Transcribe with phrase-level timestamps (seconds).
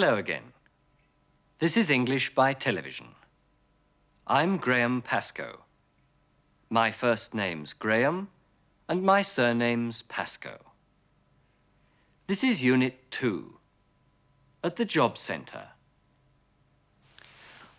[0.00, 0.52] Hello again.
[1.58, 3.16] This is English by television.
[4.28, 5.64] I'm Graham Pascoe.
[6.70, 8.28] My first name's Graham,
[8.88, 10.62] and my surname's Pascoe.
[12.28, 13.58] This is Unit 2
[14.62, 15.72] at the Job Center.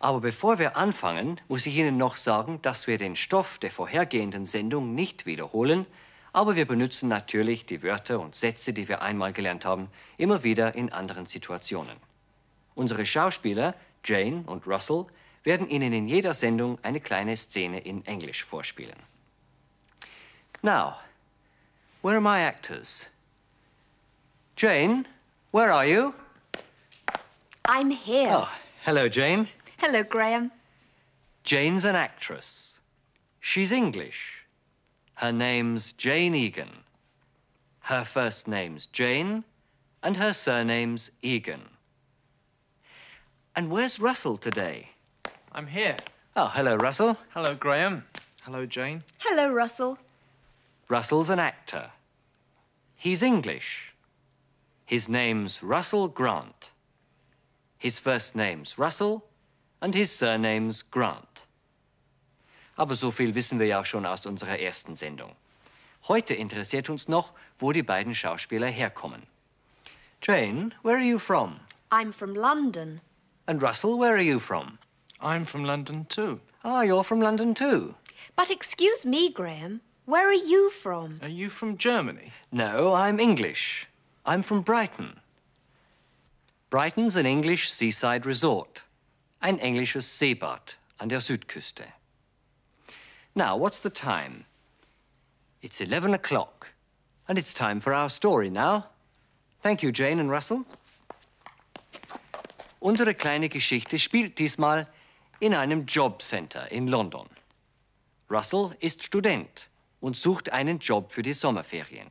[0.02, 4.46] Aber bevor wir anfangen, muss ich Ihnen noch sagen, dass wir den Stoff der vorhergehenden
[4.46, 5.86] Sendung nicht wiederholen,
[6.34, 10.76] aber wir benutzen natürlich die Wörter und Sätze, die wir einmal gelernt haben, immer wieder
[10.76, 12.09] in anderen Situationen.
[12.80, 15.06] Unsere Schauspieler, Jane und Russell,
[15.44, 18.96] werden Ihnen in jeder Sendung eine kleine Szene in Englisch vorspielen.
[20.64, 20.96] Now,
[22.02, 23.08] where are my actors?
[24.56, 25.06] Jane,
[25.52, 26.14] where are you?
[27.66, 28.30] I'm here.
[28.32, 28.50] Oh,
[28.86, 29.50] hello, Jane.
[29.80, 30.50] Hello, Graham.
[31.44, 32.80] Jane's an actress.
[33.42, 34.46] She's English.
[35.16, 36.86] Her name's Jane Egan.
[37.92, 39.44] Her first name's Jane,
[40.02, 41.79] and her surname's Egan.
[43.56, 44.90] And where's Russell today?
[45.52, 45.98] I'm here.
[46.36, 47.18] Oh, hello, Russell.
[47.34, 48.06] Hello, Graham.
[48.44, 49.04] Hello, Jane.
[49.20, 49.98] Hello, Russell.
[50.88, 51.92] Russell's an actor.
[52.96, 53.94] He's English.
[54.86, 56.72] His name's Russell Grant.
[57.78, 59.24] His first name's Russell
[59.82, 61.46] and his surname's Grant.
[62.78, 65.36] Aber so viel wissen wir ja schon aus unserer ersten Sendung.
[66.08, 69.24] Heute interessiert uns noch, wo die beiden Schauspieler herkommen.
[70.22, 71.60] Jane, where are you from?
[71.92, 73.02] I'm from London.
[73.50, 74.78] And Russell, where are you from?
[75.20, 76.40] I'm from London too.
[76.64, 77.96] Ah, you're from London too.
[78.36, 79.82] But excuse me, Graham.
[80.06, 81.14] Where are you from?
[81.24, 82.32] Are you from Germany?
[82.52, 83.88] No, I'm English.
[84.24, 85.20] I'm from Brighton.
[86.70, 88.84] Brighton's an English seaside resort.
[89.42, 91.94] Ein englisches Seebad an der Südküste.
[93.34, 94.46] Now, what's the time?
[95.64, 96.68] It's 11 o'clock.
[97.28, 98.90] And it's time for our story now.
[99.64, 100.66] Thank you, Jane and Russell.
[102.80, 104.88] Unsere kleine Geschichte spielt diesmal
[105.40, 107.28] in einem Jobcenter in London.
[108.30, 109.70] Russell ist Student
[110.00, 112.10] und sucht einen Job für die Sommerferien.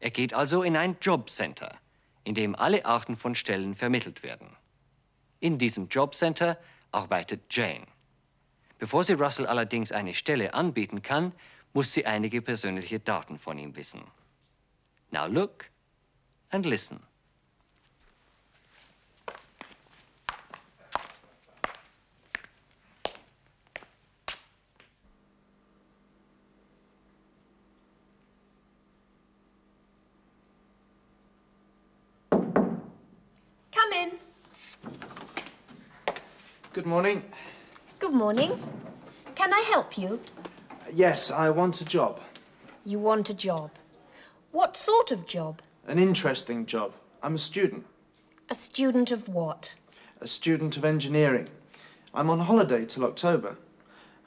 [0.00, 1.78] Er geht also in ein Jobcenter,
[2.24, 4.48] in dem alle Arten von Stellen vermittelt werden.
[5.40, 6.58] In diesem Jobcenter
[6.92, 7.86] arbeitet Jane.
[8.78, 11.32] Bevor sie Russell allerdings eine Stelle anbieten kann,
[11.72, 14.02] muss sie einige persönliche Daten von ihm wissen.
[15.10, 15.64] Now look
[16.50, 17.07] and listen.
[36.78, 37.24] Good morning.
[37.98, 38.56] Good morning.
[39.34, 40.20] Can I help you?
[40.94, 42.20] Yes, I want a job.
[42.84, 43.72] You want a job.
[44.52, 45.60] What sort of job?
[45.88, 46.92] An interesting job.
[47.20, 47.84] I'm a student.
[48.48, 49.74] A student of what?
[50.20, 51.48] A student of engineering.
[52.14, 53.56] I'm on holiday till October.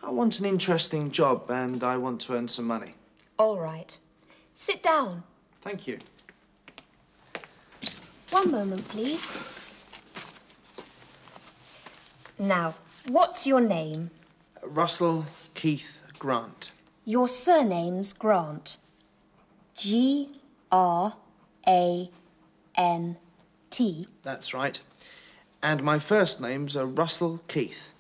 [0.04, 2.96] I want an interesting job and I want to earn some money.
[3.40, 3.98] All right.
[4.56, 5.24] Sit down.
[5.62, 6.00] Thank you.
[8.30, 9.40] One moment, please.
[12.42, 12.74] Now,
[13.08, 14.10] what's your name?
[14.64, 16.72] Russell Keith Grant.
[17.06, 18.78] Your surname's Grant.
[19.76, 20.40] G
[20.72, 21.18] R
[21.68, 22.10] A
[22.76, 23.18] N
[23.70, 24.08] T.
[24.24, 24.82] That's right.
[25.62, 27.94] And my first name's a Russell Keith.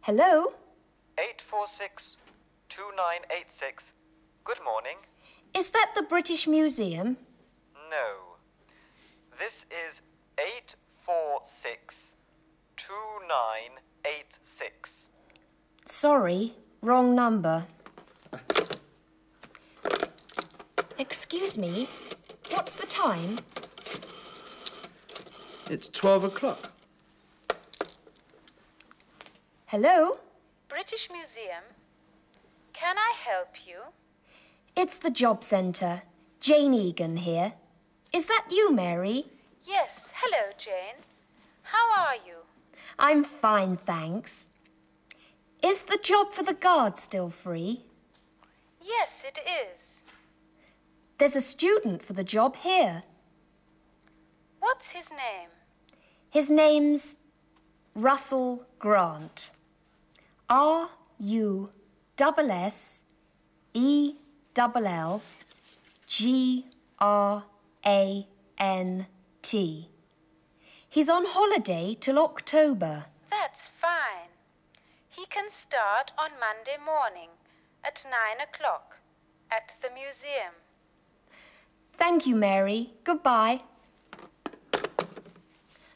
[0.00, 0.46] Hello?
[1.18, 2.16] 846
[2.70, 3.92] 2986.
[4.44, 4.96] Good morning.
[5.54, 7.18] Is that the British Museum?
[7.90, 8.38] No.
[9.38, 10.00] This is
[10.38, 12.14] 846
[12.76, 14.99] 2986.
[16.00, 17.66] Sorry, wrong number.
[20.98, 21.88] Excuse me,
[22.52, 23.40] what's the time?
[25.68, 26.72] It's 12 o'clock.
[29.66, 30.16] Hello?
[30.70, 31.64] British Museum.
[32.72, 33.80] Can I help you?
[34.74, 36.00] It's the job centre.
[36.40, 37.52] Jane Egan here.
[38.10, 39.26] Is that you, Mary?
[39.66, 41.04] Yes, hello, Jane.
[41.64, 42.36] How are you?
[42.98, 44.50] I'm fine, thanks.
[45.62, 47.84] Is the job for the guard still free?
[48.82, 50.04] Yes, it is.
[51.18, 53.02] There's a student for the job here.
[54.60, 55.50] What's his name?
[56.30, 57.18] His name's
[57.94, 59.50] Russell Grant.
[60.48, 61.70] R U
[62.16, 63.02] double S
[63.74, 64.14] E
[64.54, 65.22] double L
[66.06, 66.64] G
[66.98, 67.44] R
[67.84, 68.26] A
[68.58, 69.06] N
[69.42, 69.88] T.
[70.88, 73.04] He's on holiday till October.
[73.30, 74.29] That's fine.
[75.20, 77.28] He can start on Monday morning
[77.84, 79.00] at nine o'clock
[79.50, 80.54] at the museum.
[81.92, 82.94] Thank you, Mary.
[83.04, 83.60] Goodbye.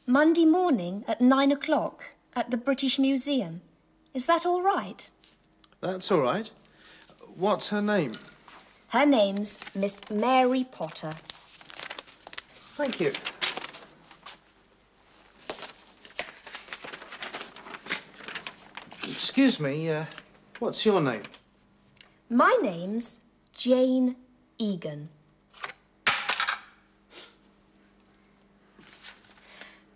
[0.06, 2.04] Monday morning at nine o'clock
[2.36, 3.62] at the British Museum.
[4.12, 5.10] Is that all right?
[5.80, 6.50] That's all right.
[7.34, 8.12] What's her name?
[8.88, 11.12] Her name's Miss Mary Potter.
[12.76, 13.14] Thank you.
[19.34, 20.04] Excuse me, uh,
[20.60, 21.22] what's your name?
[22.30, 23.20] My name's
[23.52, 24.14] Jane
[24.58, 25.08] Egan.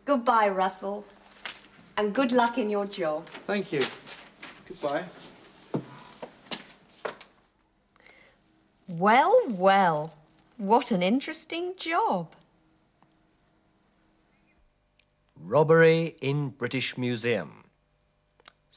[0.05, 1.05] Goodbye, Russell.
[1.97, 3.29] And good luck in your job.
[3.47, 3.83] Thank you.
[4.67, 5.05] Goodbye.
[8.89, 10.15] Well, well.
[10.57, 12.35] What an interesting job.
[15.41, 17.58] Robbery in British Museum.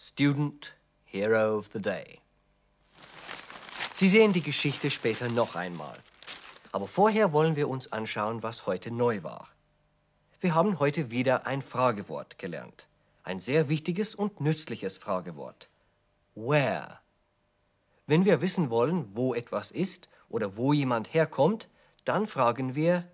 [0.03, 2.21] Student Hero of the Day.
[3.93, 5.95] Sie sehen die Geschichte später noch einmal.
[6.71, 9.49] Aber vorher wollen wir uns anschauen, was heute neu war.
[10.39, 12.87] Wir haben heute wieder ein Fragewort gelernt.
[13.21, 15.69] Ein sehr wichtiges und nützliches Fragewort.
[16.33, 16.97] Where.
[18.07, 21.69] Wenn wir wissen wollen, wo etwas ist oder wo jemand herkommt,
[22.05, 23.07] dann fragen wir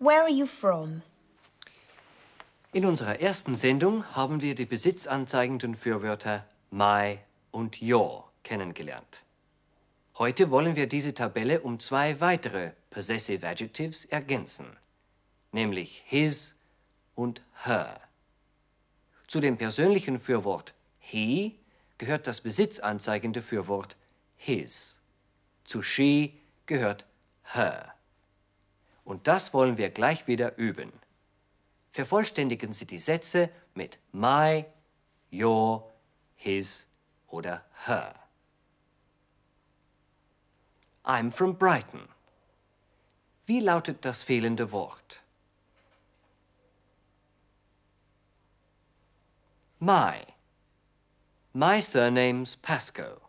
[0.00, 1.02] Where are you from?
[2.72, 7.18] In unserer ersten Sendung haben wir die besitzanzeigenden Fürwörter my
[7.50, 9.24] und your kennengelernt.
[10.16, 14.66] Heute wollen wir diese Tabelle um zwei weitere Possessive Adjectives ergänzen,
[15.50, 16.54] nämlich his
[17.16, 18.00] und her.
[19.26, 21.58] Zu dem persönlichen Fürwort he
[21.98, 23.96] gehört das besitzanzeigende Fürwort
[24.36, 25.00] his.
[25.64, 27.04] Zu she gehört
[27.42, 27.96] her.
[29.02, 30.92] Und das wollen wir gleich wieder üben.
[31.90, 34.64] Vervollständigen Sie die Sätze mit my,
[35.32, 35.92] your,
[36.36, 36.86] his
[37.28, 38.14] oder her.
[41.04, 42.08] I'm from Brighton.
[43.46, 45.22] Wie lautet das fehlende Wort?
[49.80, 50.26] My.
[51.52, 53.20] My surname's Pascoe.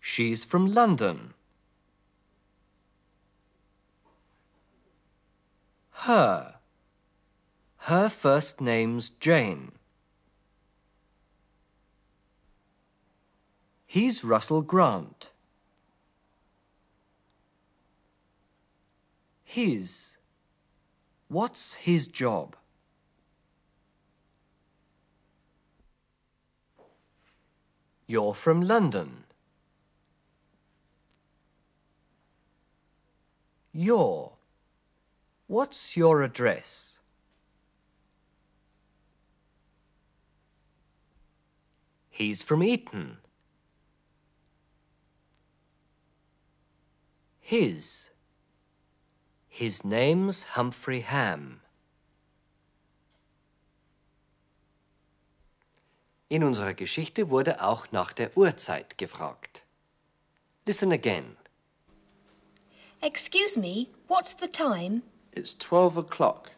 [0.00, 1.34] She's from London.
[6.04, 6.55] Her.
[7.86, 9.70] Her first name's Jane.
[13.86, 15.30] He's Russell Grant.
[19.44, 20.16] His.
[21.28, 22.56] What's his job?
[28.08, 29.22] You're from London.
[33.72, 34.32] Your.
[35.46, 36.95] What's your address?
[42.16, 43.18] He's from Eton.
[47.38, 48.08] His.
[49.50, 51.60] His name's Humphrey Ham.
[56.30, 59.62] In unserer Geschichte wurde auch nach der Uhrzeit gefragt.
[60.64, 61.36] Listen again.
[63.02, 65.02] Excuse me, what's the time?
[65.32, 66.52] It's 12 o'clock.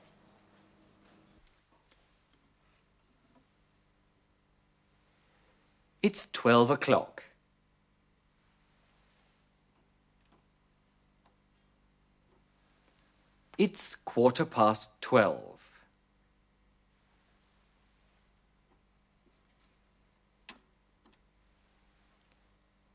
[6.00, 7.24] It's 12 o'clock.
[13.58, 15.58] It's quarter past 12.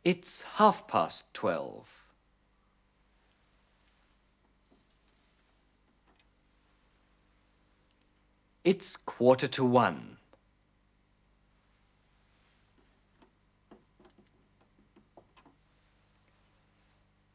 [0.05, 2.05] It's half past 12.
[8.63, 10.17] It's quarter to one.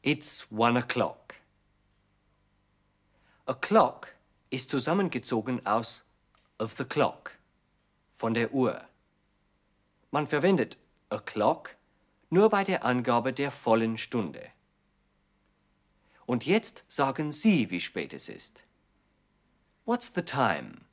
[0.09, 1.35] It's one o'clock.
[3.47, 4.15] A clock
[4.49, 6.07] ist zusammengezogen aus
[6.59, 7.33] of the clock,
[8.15, 8.89] von der Uhr.
[10.11, 10.79] Man verwendet
[11.11, 11.77] a clock
[12.31, 14.51] nur bei der Angabe der vollen Stunde.
[16.25, 18.65] Und jetzt sagen Sie, wie spät es ist.
[19.85, 20.87] What's the time?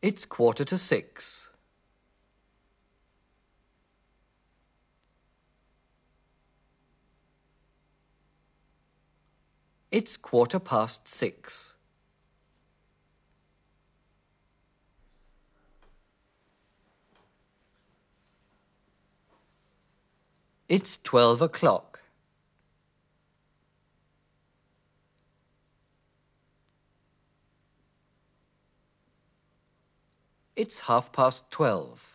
[0.00, 1.50] It's quarter to six.
[9.94, 11.74] It's quarter past six.
[20.68, 22.00] It's twelve o'clock.
[30.56, 32.13] It's half past twelve.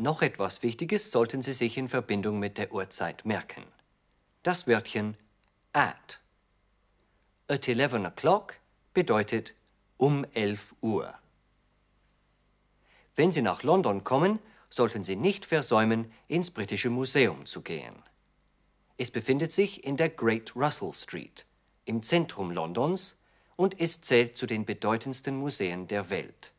[0.00, 3.64] Noch etwas Wichtiges sollten Sie sich in Verbindung mit der Uhrzeit merken.
[4.44, 5.16] Das Wörtchen
[5.72, 6.20] at.
[7.48, 8.52] At 11 o'clock
[8.94, 9.54] bedeutet
[9.96, 11.12] um 11 Uhr.
[13.16, 14.38] Wenn Sie nach London kommen,
[14.68, 17.96] sollten Sie nicht versäumen, ins Britische Museum zu gehen.
[18.98, 21.44] Es befindet sich in der Great Russell Street,
[21.86, 23.16] im Zentrum Londons
[23.56, 26.52] und es zählt zu den bedeutendsten Museen der Welt.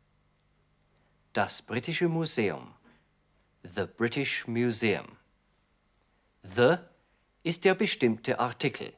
[1.32, 2.74] Das Britische Museum
[3.64, 5.18] The British Museum.
[6.44, 6.78] The
[7.44, 8.94] ist der bestimmte Artikel.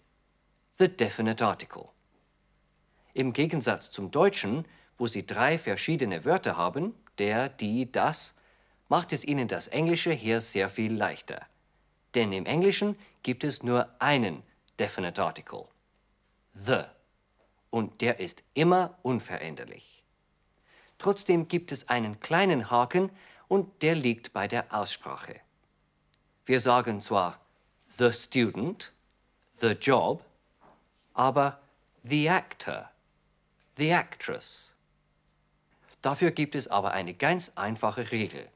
[0.77, 1.89] The definite article.
[3.15, 4.65] Im Gegensatz zum Deutschen,
[4.99, 8.35] wo Sie drei verschiedene Wörter haben, der, die, das,
[8.87, 11.47] macht es Ihnen das Englische hier sehr viel leichter.
[12.13, 14.43] Denn im Englischen gibt es nur einen
[14.77, 15.65] definite article.
[16.53, 16.83] The.
[17.71, 20.03] Und der ist immer unveränderlich.
[20.99, 23.09] Trotzdem gibt es einen kleinen Haken,
[23.51, 25.41] und der liegt bei der Aussprache.
[26.46, 27.38] Wir sagen zwar
[27.98, 28.93] the student,
[29.58, 30.24] the job,
[31.13, 31.60] aber
[32.01, 32.89] the actor,
[33.75, 34.74] the actress.
[36.01, 38.48] Dafür gibt es aber eine ganz einfache Regel.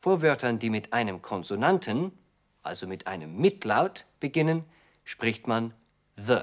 [0.00, 2.10] Vor Wörtern, die mit einem Konsonanten,
[2.64, 4.64] also mit einem Mitlaut, beginnen,
[5.04, 5.72] spricht man
[6.16, 6.40] the.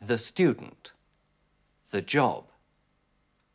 [0.00, 0.94] The student,
[1.90, 2.52] the job.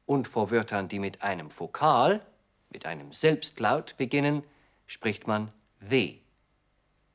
[0.07, 2.25] Und vor Wörtern, die mit einem Vokal,
[2.69, 4.43] mit einem Selbstlaut beginnen,
[4.87, 6.21] spricht man the.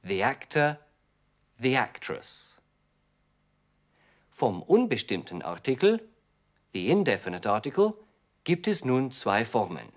[0.03, 0.79] The actor,
[1.61, 2.61] the actress.
[4.31, 6.01] Vom unbestimmten Artikel,
[6.73, 7.95] the indefinite article,
[8.45, 9.93] gibt es nun zwei Formen.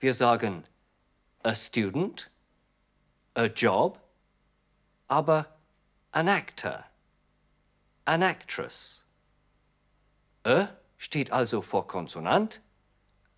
[0.00, 0.64] Wir sagen
[1.42, 2.30] a student,
[3.34, 4.00] a job,
[5.08, 5.46] aber
[6.12, 6.84] an actor,
[8.04, 9.04] an actress.
[10.44, 12.60] A steht also vor Konsonant,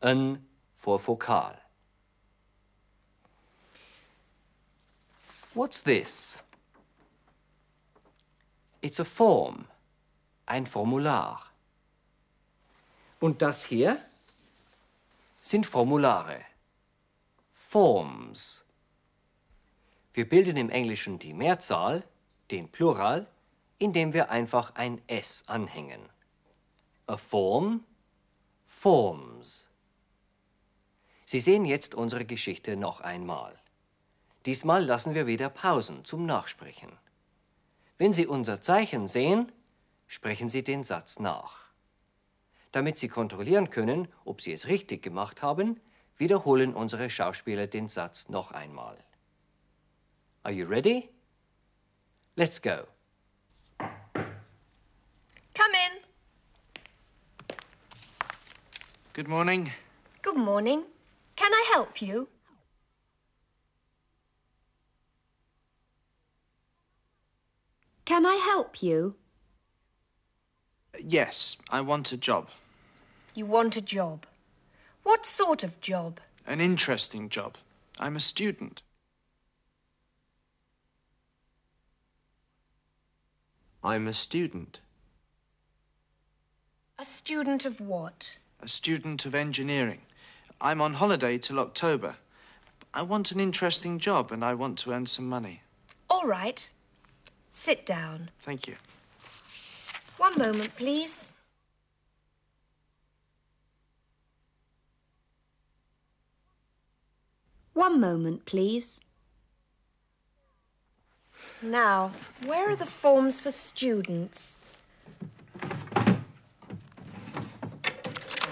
[0.00, 0.46] an
[0.80, 1.60] vor Vokal.
[5.52, 6.38] What's this?
[8.80, 9.66] It's a form,
[10.46, 11.42] ein Formular.
[13.20, 14.02] Und das hier
[15.42, 16.46] sind Formulare.
[17.52, 18.64] Forms.
[20.14, 22.04] Wir bilden im Englischen die Mehrzahl,
[22.50, 23.26] den Plural,
[23.78, 26.08] indem wir einfach ein S anhängen.
[27.06, 27.84] A form,
[28.66, 29.69] forms.
[31.30, 33.56] Sie sehen jetzt unsere Geschichte noch einmal.
[34.46, 36.90] Diesmal lassen wir wieder Pausen zum Nachsprechen.
[37.98, 39.52] Wenn Sie unser Zeichen sehen,
[40.08, 41.70] sprechen Sie den Satz nach.
[42.72, 45.78] Damit Sie kontrollieren können, ob Sie es richtig gemacht haben,
[46.16, 48.98] wiederholen unsere Schauspieler den Satz noch einmal.
[50.42, 51.10] Are you ready?
[52.34, 52.88] Let's go.
[53.78, 56.02] Come in.
[59.14, 59.70] Good morning.
[60.22, 60.82] Good morning.
[61.40, 62.28] Can I help you?
[68.04, 69.14] Can I help you?
[71.02, 72.50] Yes, I want a job.
[73.34, 74.26] You want a job.
[75.02, 76.20] What sort of job?
[76.46, 77.56] An interesting job.
[77.98, 78.82] I'm a student.
[83.82, 84.80] I'm a student.
[86.98, 88.36] A student of what?
[88.62, 90.02] A student of engineering.
[90.60, 92.16] I'm on holiday till October.
[92.92, 95.62] I want an interesting job and I want to earn some money.
[96.10, 96.70] All right.
[97.50, 98.30] Sit down.
[98.40, 98.76] Thank you.
[100.18, 101.34] One moment, please.
[107.72, 109.00] One moment, please.
[111.62, 112.10] Now,
[112.44, 114.60] where are the forms for students?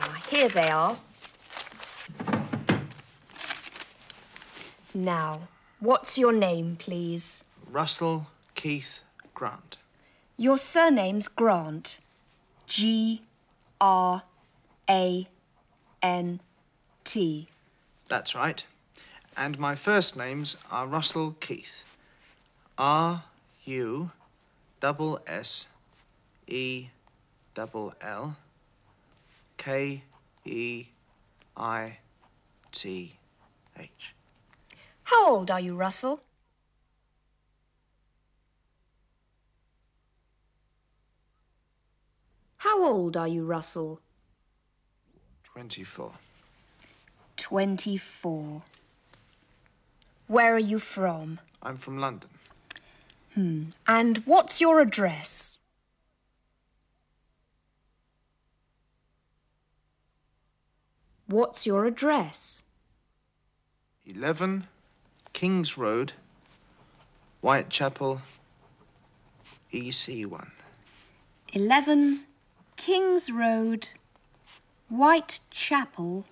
[0.01, 0.97] Ah, here they are.
[4.99, 5.47] Now,
[5.79, 7.45] what's your name, please?
[7.71, 8.27] Russell
[8.57, 9.03] Keith
[9.33, 9.77] Grant.
[10.37, 12.01] Your surname's Grant.
[12.67, 13.23] G
[13.81, 14.25] R
[14.91, 15.29] A
[16.03, 16.41] N
[17.05, 17.47] T.
[18.09, 18.65] That's right.
[19.37, 21.85] And my first names are Russell Keith.
[22.77, 23.23] R
[23.67, 24.11] U
[24.81, 25.69] double S
[26.49, 26.89] E
[27.55, 28.37] double L
[29.59, 30.03] K
[30.45, 30.87] E
[31.57, 31.99] I
[32.73, 33.13] T
[33.79, 34.18] H.
[35.09, 36.21] How old are you, Russell?
[42.59, 44.03] How old are you, Russell?
[45.45, 46.13] 24.
[47.39, 48.63] 24.
[50.27, 51.41] Where are you from?
[51.63, 52.29] I'm from London.
[53.33, 53.63] Hmm.
[53.87, 55.57] And what's your address?
[61.27, 62.63] What's your address?
[64.05, 64.67] 11
[65.33, 66.13] Kings Road,
[67.41, 68.21] Whitechapel,
[69.73, 70.49] E EC1.
[71.53, 72.25] 11
[72.77, 73.89] Kings Road,
[74.89, 76.25] Whitechapel,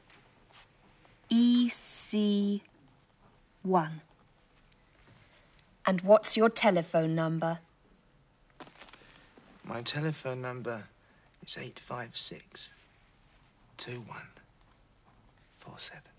[1.30, 2.61] EC1.
[5.88, 7.61] And what's your telephone number?
[9.64, 10.88] My telephone number
[11.46, 12.70] is 856
[13.76, 16.15] 2147.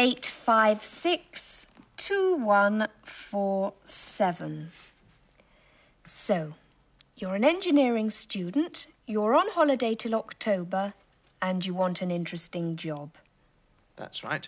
[0.00, 4.70] 856 2147.
[6.04, 6.54] So,
[7.16, 10.94] you're an engineering student, you're on holiday till October,
[11.42, 13.10] and you want an interesting job.
[13.96, 14.46] That's right.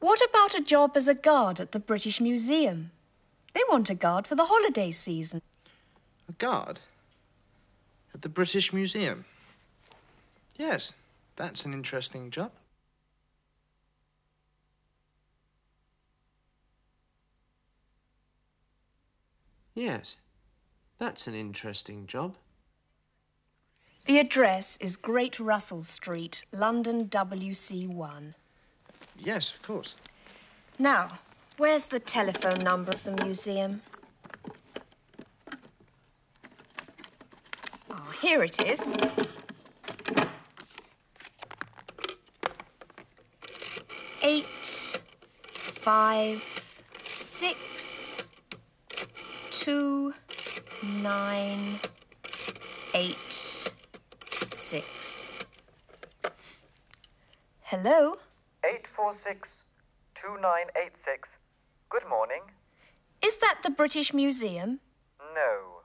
[0.00, 2.90] What about a job as a guard at the British Museum?
[3.52, 5.40] They want a guard for the holiday season.
[6.28, 6.80] A guard?
[8.12, 9.26] At the British Museum?
[10.56, 10.92] Yes,
[11.36, 12.50] that's an interesting job.
[19.74, 20.18] Yes,
[20.98, 22.36] that's an interesting job.
[24.06, 28.34] The address is Great Russell Street, London WC1.
[29.18, 29.96] Yes, of course.
[30.78, 31.18] Now,
[31.56, 33.82] where's the telephone number of the museum?
[37.90, 38.94] Ah, here it is.
[44.22, 44.44] Eight,
[45.42, 46.42] five,
[47.02, 47.73] six,
[49.64, 50.12] two,
[51.00, 51.80] nine,
[52.92, 53.16] eight,
[54.30, 55.38] six.
[57.62, 58.18] Hello?
[58.62, 59.64] 846
[60.20, 61.30] 2986.
[61.88, 62.42] Good morning.
[63.24, 64.80] Is that the British Museum?
[65.34, 65.80] No.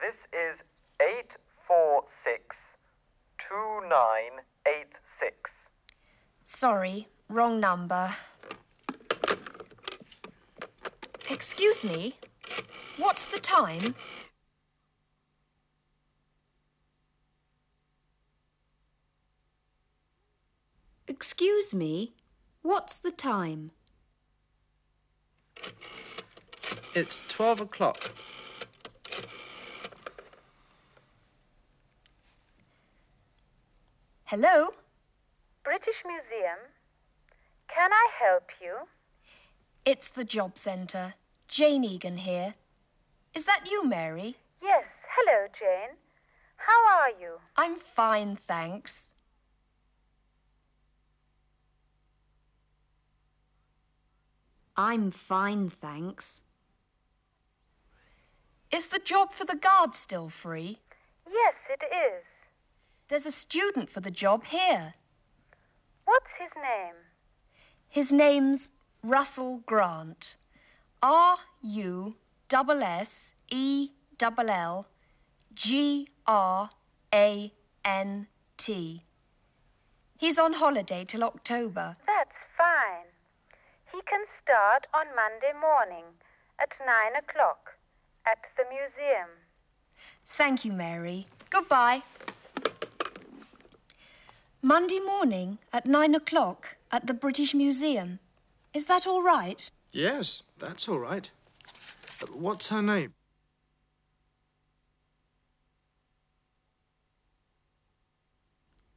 [0.00, 0.58] This is
[1.00, 2.56] 846
[3.48, 5.50] 2986.
[6.42, 8.16] Sorry, wrong number.
[11.30, 12.16] Excuse me?
[12.98, 13.94] What's the time?
[21.08, 22.12] Excuse me?
[22.62, 23.70] What's the time?
[26.94, 27.98] It's 12 o'clock.
[34.24, 34.70] Hello?
[35.64, 36.58] British Museum.
[37.74, 38.74] Can I help you?
[39.84, 41.14] It's the job centre.
[41.48, 42.54] Jane Egan here.
[43.34, 44.36] Is that you, Mary?
[44.62, 44.84] Yes,
[45.16, 45.96] hello, Jane.
[46.56, 47.38] How are you?
[47.56, 49.14] I'm fine, thanks.
[54.76, 56.42] I'm fine, thanks.
[58.70, 60.78] Is the job for the guard still free?
[61.30, 62.24] Yes, it is.
[63.08, 64.94] There's a student for the job here.
[66.04, 66.94] What's his name?
[67.88, 68.70] His name's
[69.02, 70.36] Russell Grant.
[71.02, 72.14] R U
[72.52, 74.86] double S E double L
[75.54, 76.68] G R
[77.14, 77.50] A
[77.82, 78.26] N
[78.58, 79.04] T.
[80.18, 81.96] He's on holiday till October.
[82.06, 83.08] That's fine.
[83.90, 86.04] He can start on Monday morning
[86.60, 87.70] at nine o'clock
[88.26, 89.30] at the museum.
[90.26, 91.26] Thank you, Mary.
[91.48, 92.02] Goodbye.
[94.60, 98.18] Monday morning at nine o'clock at the British Museum.
[98.74, 99.70] Is that all right?
[99.90, 101.30] Yes, that's all right.
[102.30, 103.14] What's her name?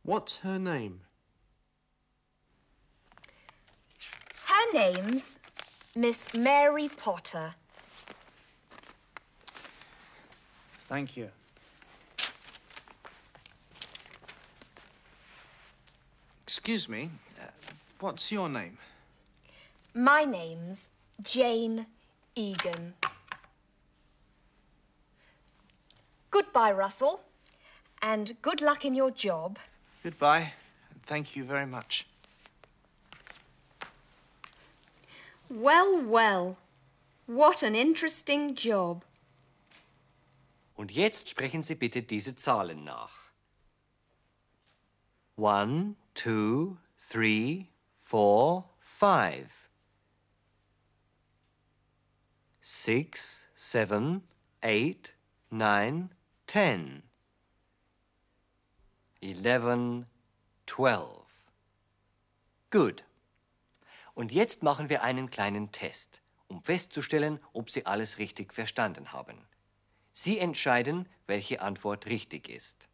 [0.03, 1.01] What's her name?
[4.45, 5.39] Her name's
[5.95, 7.55] Miss Mary Potter.
[10.81, 11.29] Thank you.
[16.43, 17.09] Excuse me.
[17.41, 17.47] Uh,
[17.99, 18.77] what's your name?
[19.95, 20.91] My name's
[21.23, 21.88] Jane
[22.35, 22.93] Egan.
[26.36, 27.21] Goodbye, Russell.
[28.02, 29.58] And good luck in your job.
[30.04, 30.52] Goodbye.
[30.91, 32.06] and Thank you very much.
[35.50, 36.58] Well, well.
[37.26, 39.06] What an interesting job.
[40.76, 43.32] Und jetzt sprechen Sie bitte diese Zahlen nach.
[45.38, 47.69] One, two, three,
[48.02, 49.69] four, five.
[52.62, 54.24] Six, seven,
[54.62, 55.13] eight,
[55.50, 56.10] nine,
[56.47, 57.03] ten.
[59.21, 60.05] Eleven,
[60.65, 61.25] twelve.
[62.69, 63.03] Gut.
[64.13, 69.45] Und jetzt machen wir einen kleinen Test, um festzustellen, ob Sie alles richtig verstanden haben.
[70.12, 72.88] Sie entscheiden, welche Antwort richtig ist.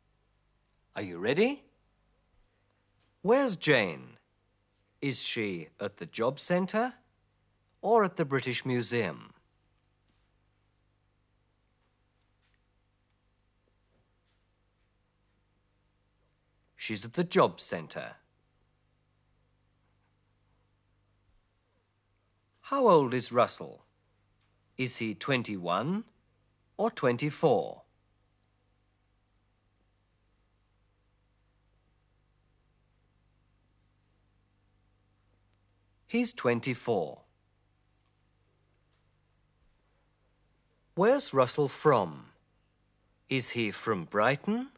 [0.93, 1.63] Are you ready?
[3.21, 4.17] Where's Jane?
[4.99, 6.93] Is she at the job centre
[7.81, 9.33] or at the British Museum?
[16.81, 18.15] She's at the job centre.
[22.61, 23.85] How old is Russell?
[24.79, 26.05] Is he 21
[26.77, 27.83] or 24?
[36.07, 37.19] He's 24.
[40.95, 42.31] Where's Russell from?
[43.29, 44.69] Is he from Brighton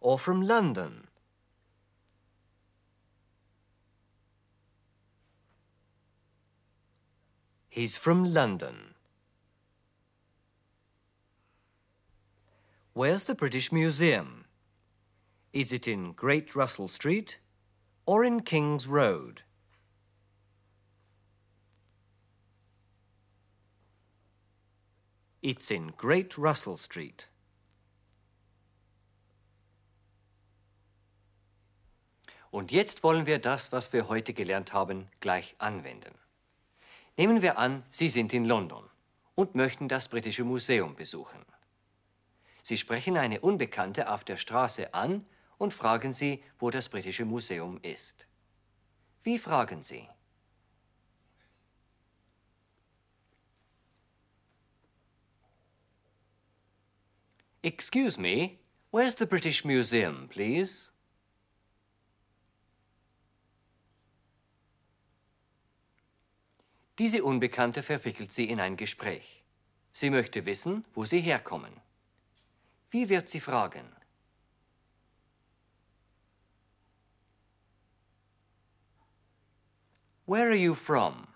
[0.00, 1.05] or from London?
[7.76, 8.94] He's from London.
[12.94, 14.46] Where's the British Museum?
[15.52, 17.36] Is it in Great Russell Street
[18.06, 19.42] or in King's Road?
[25.42, 27.28] It's in Great Russell Street.
[32.50, 36.14] Und jetzt wollen wir das, was wir heute gelernt haben, gleich anwenden.
[37.16, 38.84] Nehmen wir an, Sie sind in London
[39.34, 41.44] und möchten das Britische Museum besuchen.
[42.62, 45.24] Sie sprechen eine Unbekannte auf der Straße an
[45.56, 48.26] und fragen sie, wo das Britische Museum ist.
[49.22, 50.08] Wie fragen Sie?
[57.62, 58.58] Excuse me,
[58.92, 60.92] where's the British Museum, please?
[66.98, 69.42] Diese Unbekannte verwickelt sie in ein Gespräch.
[69.92, 71.72] Sie möchte wissen, wo sie herkommen.
[72.90, 73.84] Wie wird sie fragen?
[80.26, 81.26] Where are you from?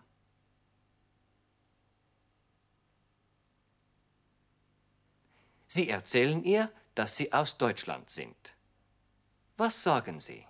[5.68, 8.56] Sie erzählen ihr, dass sie aus Deutschland sind.
[9.56, 10.44] Was sagen sie?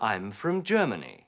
[0.00, 1.26] I'm from Germany.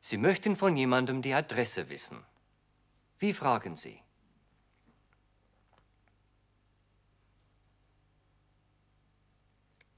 [0.00, 2.24] Sie möchten von jemandem die Adresse wissen.
[3.18, 4.02] Wie fragen Sie?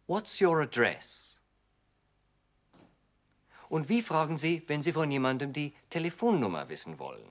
[0.06, 1.38] What's your address?
[3.68, 7.30] Und wie fragen Sie, wenn Sie von jemandem die Telefonnummer wissen wollen?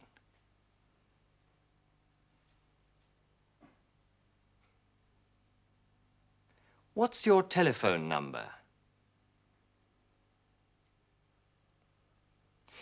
[6.97, 8.49] What's your telephone number?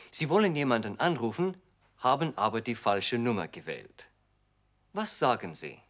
[0.10, 1.58] Sie wollen jemanden anrufen,
[1.97, 4.08] haben aber die falsche Nummer gewählt.
[4.93, 5.82] Was sagen Sie?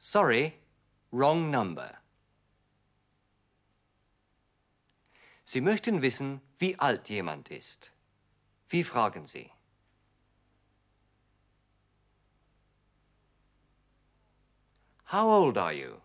[0.00, 0.54] Sorry,
[1.12, 1.98] wrong number.
[5.44, 7.92] Sie möchten wissen, wie alt jemand ist.
[8.68, 9.52] Wie fragen Sie?
[15.10, 16.00] How old are you?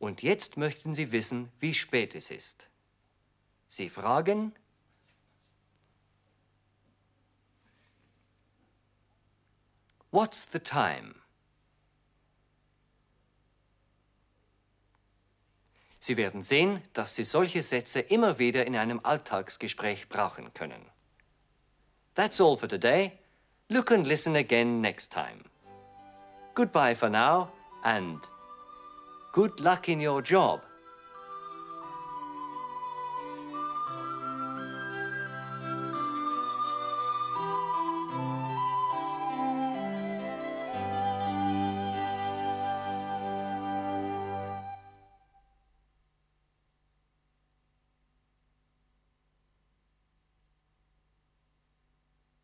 [0.00, 2.68] Und jetzt möchten Sie wissen, wie spät es ist.
[3.68, 4.52] Sie fragen,
[10.10, 11.14] What's the time?
[16.00, 20.82] Sie werden sehen, dass Sie solche Sätze immer wieder in einem Alltagsgespräch brauchen können.
[22.14, 23.12] That's all for today.
[23.68, 25.44] Look and listen again next time.
[26.58, 27.52] Goodbye for now
[27.84, 28.18] and
[29.30, 30.60] good luck in your job.